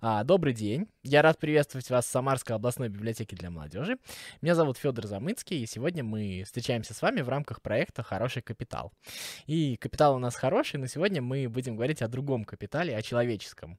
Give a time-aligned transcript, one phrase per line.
[0.00, 0.86] А, добрый день.
[1.02, 3.98] Я рад приветствовать вас в Самарской областной библиотеке для молодежи.
[4.42, 8.92] Меня зовут Федор Замыцкий, и сегодня мы встречаемся с вами в рамках проекта «Хороший капитал».
[9.46, 13.78] И капитал у нас хороший, но сегодня мы будем говорить о другом капитале, о человеческом.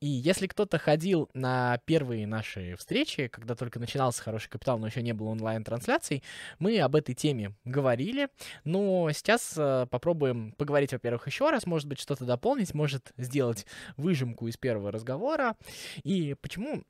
[0.00, 5.02] И если кто-то ходил на первые наши встречи, когда только начинался «Хороший капитал», но еще
[5.02, 6.22] не было онлайн-трансляций,
[6.58, 8.28] мы об этой теме говорили,
[8.64, 13.66] но сейчас э, попробуем поговорить, во-первых, еще раз, может быть, что-то дополнить, может сделать
[13.96, 15.15] выжимку из первого разговора.
[16.02, 16.82] И почему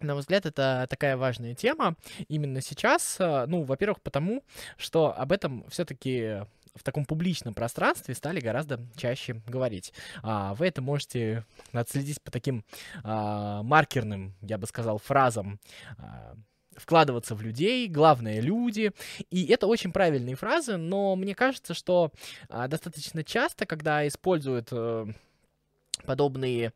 [0.00, 3.16] на мой взгляд, это такая важная тема именно сейчас.
[3.20, 4.42] Э, ну, во-первых, потому
[4.78, 9.92] что об этом все-таки в таком публичном пространстве стали гораздо чаще говорить.
[10.22, 12.64] А, вы это можете отследить по таким
[13.04, 15.60] а, маркерным, я бы сказал, фразам.
[15.98, 16.34] А,
[16.76, 18.92] вкладываться в людей, главное люди.
[19.30, 22.10] И это очень правильные фразы, но мне кажется, что
[22.48, 25.06] а, достаточно часто, когда используют а,
[26.06, 26.72] подобные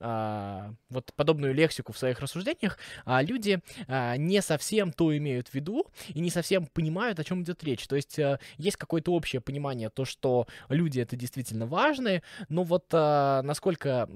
[0.00, 5.54] а, вот подобную лексику в своих рассуждениях, а, люди а, не совсем то имеют в
[5.54, 7.86] виду и не совсем понимают, о чем идет речь.
[7.86, 12.92] То есть а, есть какое-то общее понимание, то, что люди это действительно важны, но вот
[12.92, 14.08] насколько,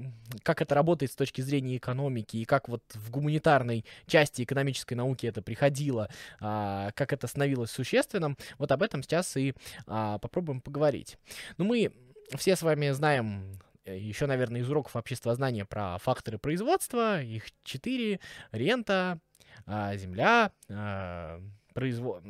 [0.43, 5.27] как это работает с точки зрения экономики и как вот в гуманитарной части экономической науки
[5.27, 6.09] это приходило,
[6.41, 9.55] как это становилось существенным, вот об этом сейчас и
[9.87, 11.19] попробуем поговорить.
[11.59, 11.93] Ну, мы
[12.37, 17.21] все с вами знаем Э, еще, наверное, из уроков обществознания про факторы производства.
[17.21, 18.21] Их четыре.
[18.53, 19.21] Рента,
[19.67, 21.41] а, земля, а,
[21.73, 22.23] произво...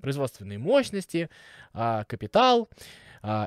[0.00, 1.28] производственные мощности,
[1.72, 2.68] а, капитал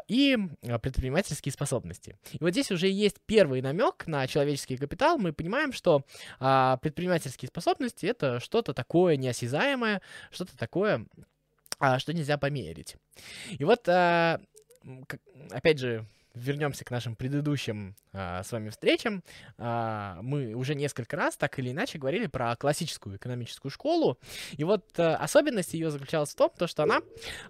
[0.07, 0.35] и
[0.81, 2.17] предпринимательские способности.
[2.31, 5.19] И вот здесь уже есть первый намек на человеческий капитал.
[5.19, 6.03] Мы понимаем, что
[6.39, 11.05] предпринимательские способности это что-то такое неосязаемое, что-то такое,
[11.99, 12.95] что нельзя померить.
[13.51, 16.07] И вот, опять же,
[16.37, 19.23] вернемся к нашим предыдущим а, с вами встречам.
[19.57, 24.17] А, мы уже несколько раз так или иначе говорили про классическую экономическую школу.
[24.53, 27.01] И вот а, особенность ее заключалась в том, то, что она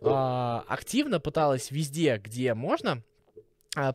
[0.02, 3.04] а, активно пыталась везде, где можно,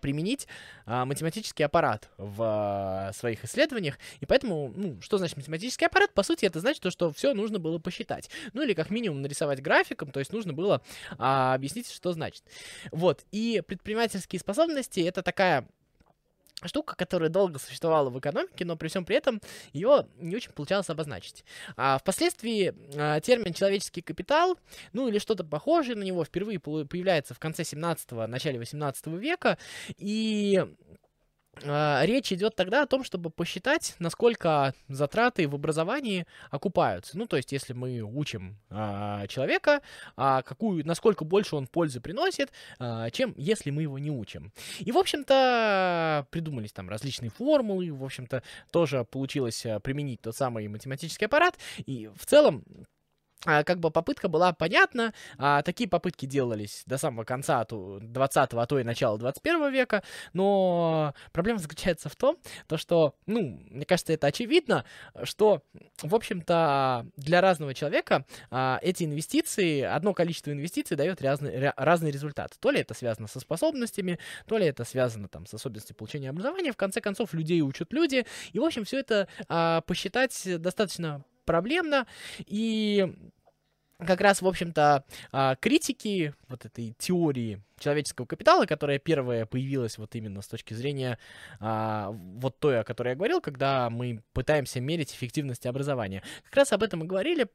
[0.00, 0.46] применить
[0.86, 3.98] а, математический аппарат в а, своих исследованиях.
[4.20, 6.12] И поэтому, ну, что значит математический аппарат?
[6.14, 8.30] По сути, это значит то, что все нужно было посчитать.
[8.52, 10.82] Ну, или как минимум нарисовать графиком, то есть нужно было
[11.18, 12.44] а, объяснить, что значит.
[12.90, 13.24] Вот.
[13.32, 15.66] И предпринимательские способности— это такая
[16.68, 19.40] штука, которая долго существовала в экономике, но при всем при этом
[19.72, 21.44] ее не очень получалось обозначить.
[21.76, 24.58] А впоследствии а, термин человеческий капитал,
[24.92, 29.58] ну или что-то похожее на него, впервые появляется в конце 17-го, начале 18 века,
[29.98, 30.64] и
[31.64, 37.18] речь идет тогда о том, чтобы посчитать, насколько затраты в образовании окупаются.
[37.18, 39.82] Ну, то есть, если мы учим а, человека,
[40.16, 44.52] а, какую, насколько больше он пользы приносит, а, чем если мы его не учим.
[44.78, 50.68] И, в общем-то, придумались там различные формулы, в общем-то, тоже получилось а, применить тот самый
[50.68, 51.58] математический аппарат.
[51.86, 52.64] И в целом
[53.44, 58.78] как бы попытка была понятна, а, такие попытки делались до самого конца 20-го, а то
[58.78, 62.38] и начала 21 века, но проблема заключается в том,
[62.68, 64.84] то что, ну, мне кажется, это очевидно,
[65.24, 65.62] что,
[66.02, 72.56] в общем-то, для разного человека а, эти инвестиции, одно количество инвестиций дает разный, разный результат.
[72.60, 76.72] То ли это связано со способностями, то ли это связано там с особенностью получения образования,
[76.72, 82.06] в конце концов, людей учат люди, и, в общем, все это а, посчитать достаточно проблемно,
[82.46, 83.12] и
[84.06, 90.14] как раз, в общем-то, а, критики вот этой теории человеческого капитала, которая первая появилась вот
[90.14, 91.18] именно с точки зрения
[91.60, 96.22] а, вот той, о которой я говорил, когда мы пытаемся мерить эффективность образования.
[96.44, 97.48] Как раз об этом мы говорили,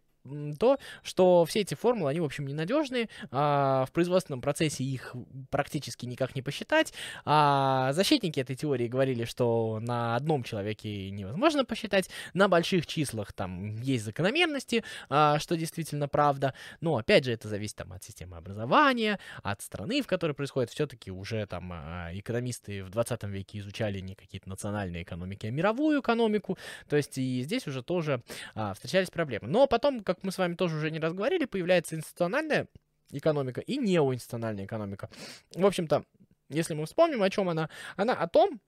[0.59, 5.15] то, что все эти формулы, они, в общем, ненадежные, а, в производственном процессе их
[5.49, 6.93] практически никак не посчитать,
[7.25, 13.81] а защитники этой теории говорили, что на одном человеке невозможно посчитать, на больших числах там
[13.81, 19.19] есть закономерности, а, что действительно правда, но, опять же, это зависит там от системы образования,
[19.43, 24.15] от страны, в которой происходит, все-таки уже там а, экономисты в 20 веке изучали не
[24.15, 26.57] какие-то национальные экономики, а мировую экономику,
[26.87, 28.21] то есть и здесь уже тоже
[28.55, 29.47] а, встречались проблемы.
[29.47, 32.67] Но потом, как как мы с вами тоже уже не раз говорили, появляется институциональная
[33.11, 35.09] экономика и неоинституциональная экономика.
[35.53, 36.05] В общем-то,
[36.49, 38.59] если мы вспомним, о чем она, она о том,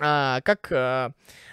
[0.00, 1.12] а, как а,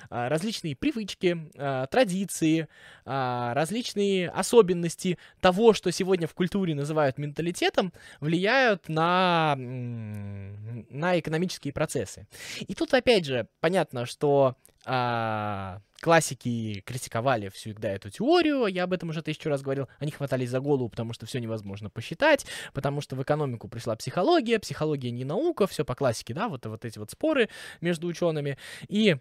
[0.10, 2.68] различные привычки, а, традиции,
[3.06, 12.28] а, различные особенности того, что сегодня в культуре называют менталитетом, влияют на, на экономические процессы.
[12.60, 19.10] И тут опять же понятно, что а, классики критиковали всегда эту теорию, я об этом
[19.10, 23.16] уже тысячу раз говорил, они хватались за голову, потому что все невозможно посчитать, потому что
[23.16, 27.12] в экономику пришла психология, психология не наука, все по классике, да, вот, вот эти вот
[27.12, 27.50] споры
[27.82, 28.58] между учеными,
[28.88, 29.18] и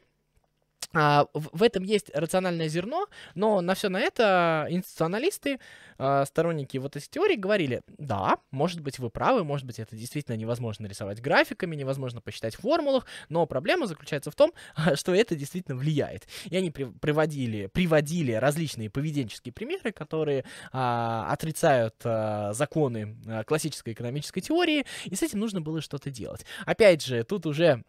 [0.94, 5.58] а, в этом есть рациональное зерно, но на все на это институционалисты,
[5.98, 10.36] а, сторонники вот этой теории говорили, да, может быть вы правы, может быть это действительно
[10.36, 14.52] невозможно рисовать графиками, невозможно посчитать в формулах, но проблема заключается в том,
[14.94, 16.26] что это действительно влияет.
[16.46, 24.40] И они приводили, приводили различные поведенческие примеры, которые а, отрицают а, законы а, классической экономической
[24.40, 26.46] теории, и с этим нужно было что-то делать.
[26.64, 27.84] Опять же, тут уже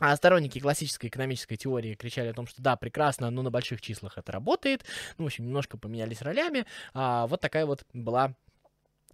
[0.00, 4.18] а сторонники классической экономической теории кричали о том, что да, прекрасно, но на больших числах
[4.18, 4.84] это работает.
[5.16, 6.66] Ну, в общем, немножко поменялись ролями.
[6.94, 8.34] А, вот такая вот была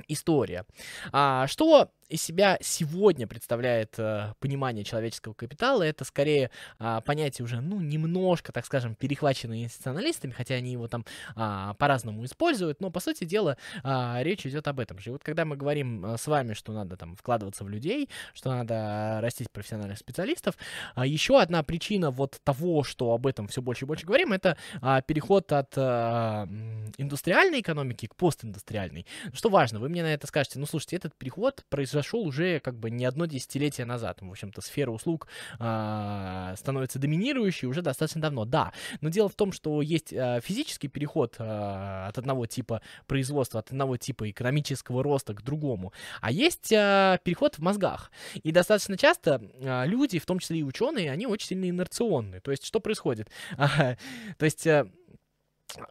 [0.08, 0.66] история.
[1.12, 7.60] А, что из себя сегодня представляет э, понимание человеческого капитала, это скорее э, понятие уже,
[7.60, 11.04] ну, немножко, так скажем, перехваченное институционалистами, хотя они его там
[11.36, 15.10] э, по-разному используют, но, по сути дела, э, речь идет об этом же.
[15.10, 18.50] И вот когда мы говорим э, с вами, что надо там вкладываться в людей, что
[18.50, 20.56] надо растить профессиональных специалистов,
[20.96, 24.56] э, еще одна причина вот того, что об этом все больше и больше говорим, это
[24.80, 25.80] э, переход от э,
[26.98, 29.06] индустриальной экономики к постиндустриальной.
[29.32, 32.76] Что важно, вы мне на это скажете, ну, слушайте, этот переход произошел произошел уже как
[32.76, 34.18] бы не одно десятилетие назад.
[34.20, 35.28] В общем-то, сфера услуг
[35.60, 38.44] э, становится доминирующей уже достаточно давно.
[38.44, 43.60] Да, но дело в том, что есть э, физический переход э, от одного типа производства,
[43.60, 48.10] от одного типа экономического роста к другому, а есть э, переход в мозгах.
[48.42, 52.40] И достаточно часто э, люди, в том числе и ученые, они очень сильно инерционны.
[52.40, 53.28] То есть, что происходит?
[53.56, 53.96] То
[54.44, 54.66] есть...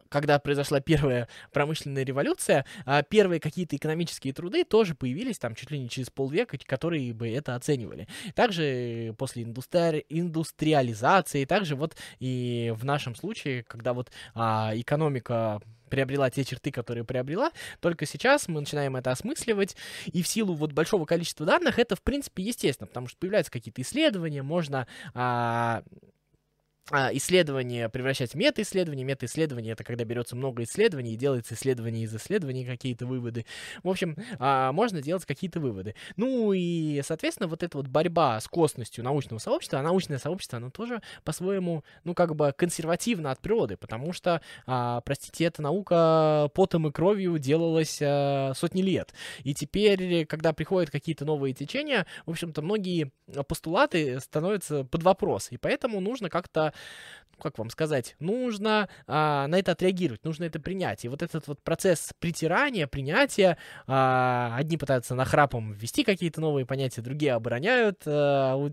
[0.08, 5.78] Когда произошла первая промышленная революция, а, первые какие-то экономические труды тоже появились там чуть ли
[5.78, 8.08] не через полвека, которые бы это оценивали.
[8.34, 10.06] Также после индустри...
[10.08, 15.60] индустриализации, также вот и в нашем случае, когда вот а, экономика
[15.90, 19.76] приобрела те черты, которые приобрела, только сейчас мы начинаем это осмысливать,
[20.06, 23.82] и в силу вот большого количества данных это, в принципе, естественно, потому что появляются какие-то
[23.82, 25.82] исследования, можно а,
[26.90, 29.04] исследование превращать в мета-исследование.
[29.06, 33.46] Мета-исследование— это когда берется много исследований и делается исследование из исследований, какие-то выводы.
[33.82, 35.94] В общем, а, можно делать какие-то выводы.
[36.16, 40.70] Ну и, соответственно, вот эта вот борьба с косностью научного сообщества, а научное сообщество, оно
[40.70, 46.88] тоже по-своему, ну, как бы консервативно от природы, потому что, а, простите, эта наука потом
[46.88, 47.94] и кровью делалась
[48.58, 49.14] сотни лет.
[49.42, 53.10] И теперь, когда приходят какие-то новые течения, в общем-то, многие
[53.48, 56.73] постулаты становятся под вопрос, и поэтому нужно как-то
[57.40, 61.04] как вам сказать, нужно а, на это отреагировать, нужно это принять.
[61.04, 67.02] И вот этот вот процесс притирания, принятия, а, одни пытаются нахрапом ввести какие-то новые понятия,
[67.02, 68.70] другие обороняют, а,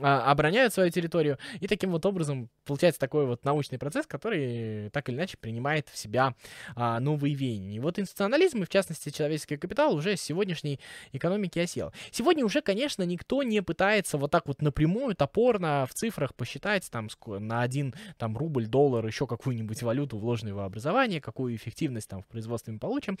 [0.00, 1.38] а, обороняют свою территорию.
[1.60, 5.96] И таким вот образом получается такой вот научный процесс, который так или иначе принимает в
[5.96, 6.34] себя
[6.74, 7.76] а, новые веяния.
[7.76, 10.80] И вот институционализм, и в частности человеческий капитал, уже с сегодняшней
[11.12, 11.92] экономики осел.
[12.10, 17.08] Сегодня уже, конечно, никто не пытается вот так вот напрямую, топорно в цифрах посчитать там
[17.26, 22.26] на один там рубль, доллар, еще какую-нибудь валюту, вложенную в образование, какую эффективность там в
[22.26, 23.18] производстве мы получим.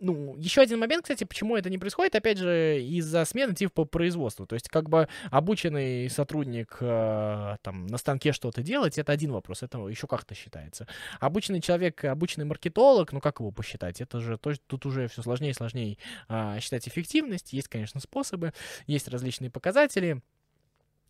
[0.00, 4.46] Ну, еще один момент, кстати, почему это не происходит, опять же, из-за смены типа производства.
[4.46, 9.62] То есть, как бы обученный сотрудник э, там на станке что-то делать, это один вопрос,
[9.62, 10.86] это еще как-то считается.
[11.20, 14.00] Обученный человек, обученный маркетолог, ну как его посчитать?
[14.00, 15.98] Это же то, тут уже все сложнее и сложнее
[16.28, 17.52] э, считать эффективность.
[17.52, 18.54] Есть, конечно, способы,
[18.86, 20.22] есть различные показатели.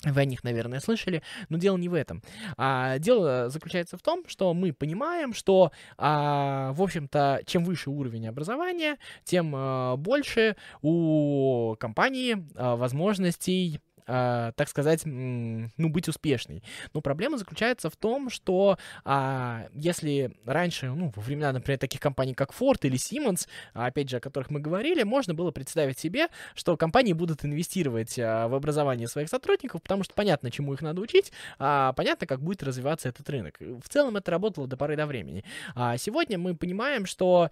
[0.05, 2.23] Вы о них, наверное, слышали, но дело не в этом.
[2.57, 8.29] А, дело заключается в том, что мы понимаем, что, а, в общем-то, чем выше уровень
[8.29, 13.81] образования, тем а, больше у компании а, возможностей
[14.11, 16.63] э, так сказать, ну, быть успешной.
[16.93, 22.35] Но проблема заключается в том, что э, если раньше, ну, во времена, например, таких компаний,
[22.35, 26.77] как Ford или Siemens, опять же, о которых мы говорили, можно было представить себе, что
[26.77, 31.33] компании будут инвестировать э, в образование своих сотрудников, потому что понятно, чему их надо учить,
[31.59, 33.57] а понятно, как будет развиваться этот рынок.
[33.61, 35.45] В целом это работало до поры до времени.
[35.75, 37.51] А сегодня мы понимаем, что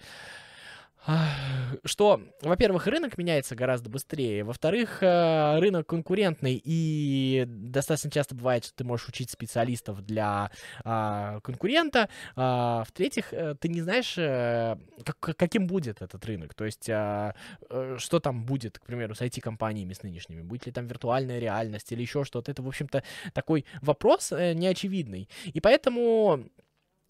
[1.84, 8.74] что, во-первых, рынок меняется гораздо быстрее, во-вторых, э, рынок конкурентный, и достаточно часто бывает, что
[8.74, 10.50] ты можешь учить специалистов для
[10.84, 16.64] а, конкурента, а, в-третьих, э, ты не знаешь, э, как, каким будет этот рынок, то
[16.64, 17.34] есть а,
[17.96, 22.02] что там будет, к примеру, с IT-компаниями с нынешними, будет ли там виртуальная реальность или
[22.02, 23.02] еще что-то, это, в общем-то,
[23.32, 26.44] такой вопрос неочевидный, и поэтому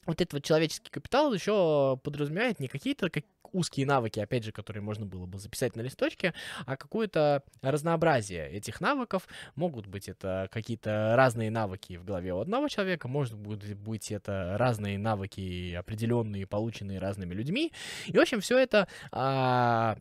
[0.08, 4.82] вот этот вот человеческий капитал еще подразумевает не какие-то как узкие навыки, опять же, которые
[4.82, 6.34] можно было бы записать на листочке,
[6.66, 9.28] а какое-то разнообразие этих навыков.
[9.54, 14.98] Могут быть это какие-то разные навыки в голове у одного человека, может быть это разные
[14.98, 17.72] навыки определенные, полученные разными людьми.
[18.06, 19.98] И, в общем, все это а,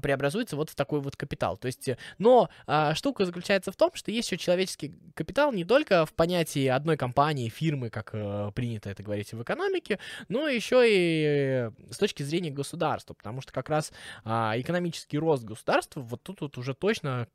[0.00, 1.56] преобразуется вот в такой вот капитал.
[1.56, 6.06] То есть, но а, штука заключается в том, что есть еще человеческий капитал не только
[6.06, 9.98] в понятии одной компании, фирмы, как э, принято это говорить в экономике,
[10.28, 13.92] но еще и с точки зрения государства, потому что как раз
[14.24, 17.28] а, экономический рост государства вот тут вот уже точно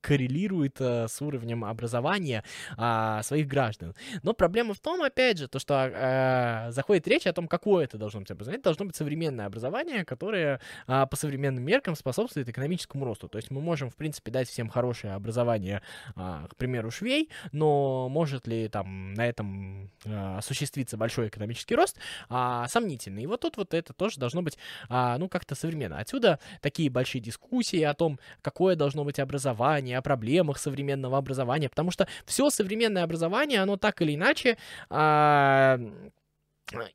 [0.00, 2.44] коррелирует э, с уровнем образования
[2.76, 3.94] э, своих граждан.
[4.22, 7.98] Но проблема в том, опять же, то, что э, заходит речь о том, какое это
[7.98, 8.58] должно быть образование.
[8.58, 13.28] Это должно быть современное образование, которое э, по современным меркам способствует экономическому росту.
[13.28, 15.82] То есть мы можем, в принципе, дать всем хорошее образование,
[16.16, 21.98] э, к примеру, швей, но может ли там на этом э, осуществиться большой экономический рост,
[22.28, 23.20] э, сомнительно.
[23.20, 25.98] И вот тут вот это тоже должно быть, э, ну, как-то современно.
[25.98, 31.68] Отсюда такие большие дискуссии о том, какое должно быть образование, образования, о проблемах современного образования,
[31.68, 34.56] потому что все современное образование, оно так или иначе
[34.90, 35.78] а,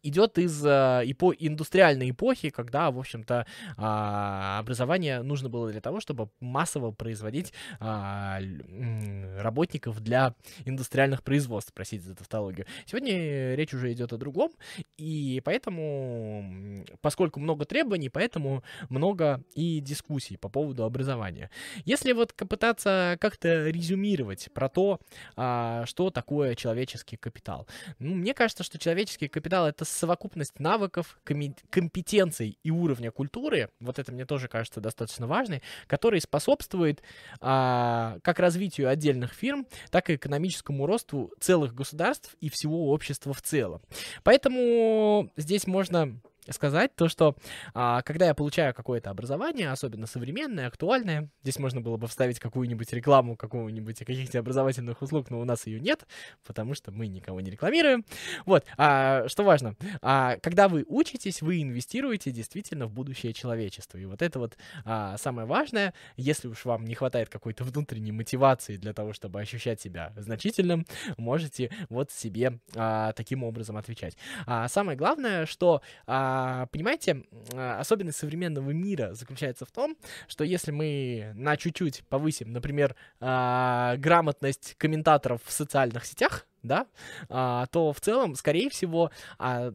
[0.03, 3.45] идет из э, эпо индустриальной эпохи, когда, в общем-то,
[3.77, 12.03] э, образование нужно было для того, чтобы массово производить э, работников для индустриальных производств, простите
[12.03, 12.65] за тавтологию.
[12.85, 14.51] Сегодня речь уже идет о другом,
[14.97, 21.49] и поэтому, поскольку много требований, поэтому много и дискуссий по поводу образования.
[21.85, 24.99] Если вот попытаться как-то резюмировать про то,
[25.35, 27.67] э, что такое человеческий капитал,
[27.99, 33.99] ну, мне кажется, что человеческий капитал сказал, это совокупность навыков, компетенций и уровня культуры, вот
[33.99, 37.01] это мне тоже кажется достаточно важной, который способствует
[37.41, 43.41] а, как развитию отдельных фирм, так и экономическому росту целых государств и всего общества в
[43.41, 43.81] целом.
[44.23, 46.19] Поэтому здесь можно
[46.53, 47.35] сказать, то, что
[47.73, 52.91] а, когда я получаю какое-то образование, особенно современное, актуальное, здесь можно было бы вставить какую-нибудь
[52.93, 56.05] рекламу какого-нибудь каких-то образовательных услуг, но у нас ее нет,
[56.45, 58.05] потому что мы никого не рекламируем.
[58.45, 63.97] Вот, а, что важно, а, когда вы учитесь, вы инвестируете действительно в будущее человечества.
[63.97, 68.77] И вот это вот а, самое важное, если уж вам не хватает какой-то внутренней мотивации
[68.77, 70.85] для того, чтобы ощущать себя значительным,
[71.17, 74.17] можете вот себе а, таким образом отвечать.
[74.45, 77.23] А самое главное, что а, а, понимаете,
[77.53, 79.95] а, особенность современного мира заключается в том,
[80.27, 86.87] что если мы на чуть-чуть повысим, например, а, грамотность комментаторов в социальных сетях, да,
[87.29, 89.71] а, то в целом, скорее всего, а,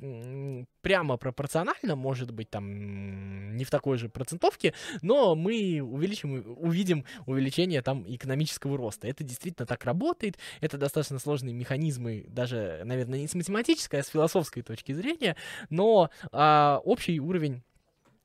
[0.83, 7.83] прямо пропорционально, может быть, там не в такой же процентовке, но мы увеличим, увидим увеличение
[7.83, 9.09] там экономического роста.
[9.09, 14.09] Это действительно так работает, это достаточно сложные механизмы, даже, наверное, не с математической, а с
[14.09, 15.37] философской точки зрения,
[15.69, 17.63] но а, общий уровень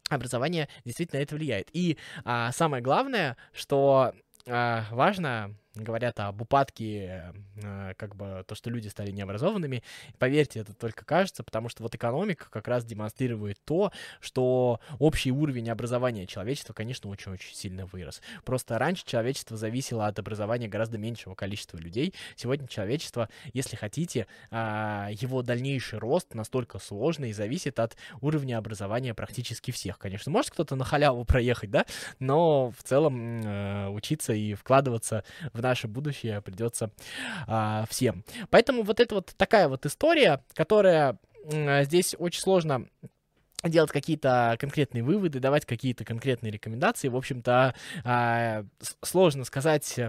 [0.09, 1.69] образования действительно это влияет.
[1.73, 4.13] И а, самое главное, что
[4.47, 9.83] а, важно говорят об упадке, э, как бы то, что люди стали необразованными.
[10.17, 15.69] Поверьте, это только кажется, потому что вот экономика как раз демонстрирует то, что общий уровень
[15.69, 18.21] образования человечества, конечно, очень-очень сильно вырос.
[18.43, 22.13] Просто раньше человечество зависело от образования гораздо меньшего количества людей.
[22.35, 29.13] Сегодня человечество, если хотите, а, его дальнейший рост настолько сложный и зависит от уровня образования
[29.13, 29.97] практически всех.
[29.97, 31.85] Конечно, может кто-то на халяву проехать, да,
[32.19, 36.91] но в целом э, учиться и вкладываться в наше будущее придется
[37.47, 38.23] а, всем.
[38.49, 41.17] Поэтому вот это вот такая вот история, которая
[41.83, 42.87] здесь очень сложно
[43.69, 47.07] делать какие-то конкретные выводы, давать какие-то конкретные рекомендации.
[47.07, 48.65] В общем-то, а,
[49.01, 49.99] сложно сказать.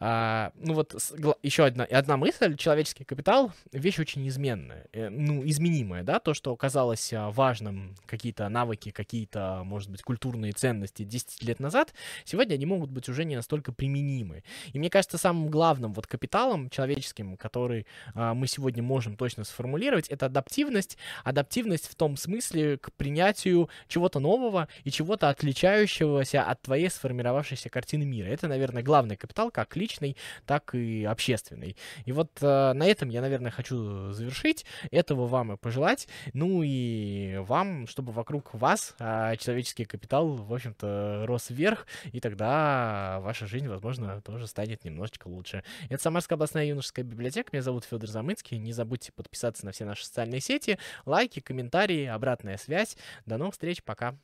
[0.00, 0.94] А, ну вот
[1.42, 2.56] еще одна, одна мысль.
[2.56, 8.48] Человеческий капитал— вещь очень изменная, э, ну, изменимая, да, то, что казалось а, важным, какие-то
[8.48, 13.36] навыки, какие-то, может быть, культурные ценности 10 лет назад, сегодня они могут быть уже не
[13.36, 14.42] настолько применимы.
[14.72, 20.26] И мне кажется, самым главным вот капиталом человеческим, который мы сегодня можем точно сформулировать, это
[20.26, 20.96] адаптивность.
[21.24, 28.04] Адаптивность в том смысле, к принятию чего-то нового и чего-то отличающегося от твоей сформировавшейся картины
[28.04, 28.28] мира.
[28.28, 30.16] Это, наверное, главный капитал, как личный,
[30.46, 31.76] так и общественный.
[32.04, 34.64] И вот э, на этом я, наверное, хочу завершить.
[34.90, 36.08] Этого вам и пожелать.
[36.32, 43.18] Ну и вам, чтобы вокруг вас э, человеческий капитал, в общем-то, рос вверх, и тогда
[43.20, 45.62] ваша жизнь, возможно, тоже станет немножечко лучше.
[45.88, 47.50] Это Самарская областная юношеская библиотека.
[47.52, 48.58] Меня зовут Федор Замыцкий.
[48.58, 52.96] Не забудьте подписаться на все наши социальные сети, лайки, комментарии, обратная связь.
[53.26, 54.16] До новых встреч, пока.